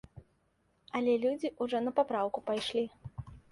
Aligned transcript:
Але 0.99 1.13
людзі 1.27 1.53
ўжо 1.67 1.83
на 1.85 1.95
папраўку 2.01 2.45
пайшлі. 2.51 2.85